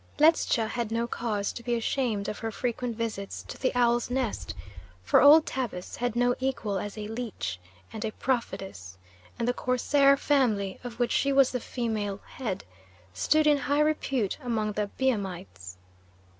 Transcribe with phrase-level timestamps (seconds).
[0.17, 4.55] Ledscha had no cause to be ashamed of her frequent visits to the Owl's Nest,
[5.03, 7.59] for old Tabus had no equal as a leech
[7.93, 8.97] and a prophetess,
[9.37, 12.63] and the corsair family, of which she was the female head,
[13.13, 15.77] stood in high repute among the Biamites.